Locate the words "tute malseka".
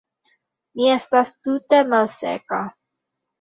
1.49-2.63